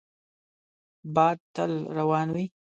باد 1.15 1.37
تل 1.55 1.71
روان 1.97 2.27
وي 2.35 2.45